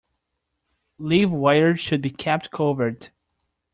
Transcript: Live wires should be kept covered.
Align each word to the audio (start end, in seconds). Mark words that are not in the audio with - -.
Live 0.97 1.31
wires 1.31 1.79
should 1.79 2.01
be 2.01 2.09
kept 2.09 2.49
covered. 2.49 3.09